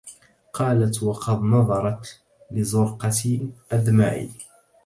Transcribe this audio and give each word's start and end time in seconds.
قالت 0.53 1.03
وقد 1.03 1.39
نظرت 1.43 2.21
لزرقة 2.51 3.49
أدمعي 3.71 4.29